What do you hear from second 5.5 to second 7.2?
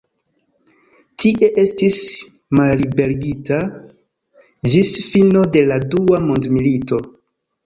de la dua mondmilito.